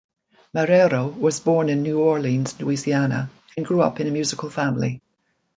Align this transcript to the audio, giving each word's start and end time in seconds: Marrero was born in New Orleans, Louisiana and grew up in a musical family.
Marrero 0.55 1.15
was 1.15 1.39
born 1.41 1.69
in 1.69 1.83
New 1.83 1.99
Orleans, 1.99 2.59
Louisiana 2.59 3.29
and 3.55 3.63
grew 3.63 3.83
up 3.83 3.99
in 3.99 4.07
a 4.07 4.09
musical 4.09 4.49
family. 4.49 4.99